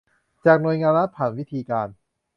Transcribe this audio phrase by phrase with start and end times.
[0.45, 1.87] จากหน่วยงานรัฐผ่านวิธีการ